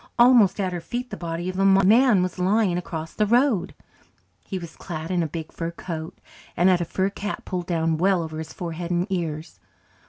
[0.17, 3.75] Almost at her feet the body of a man was lying across the road.
[4.43, 6.17] He was clad in a big fur coat,
[6.57, 9.59] and had a fur cap pulled well down over his forehead and ears.